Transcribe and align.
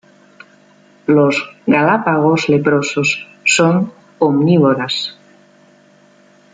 Los 1.05 1.35
Galápagos 1.67 2.49
leprosos 2.49 3.27
son 3.45 3.93
omnívoras. 4.17 5.15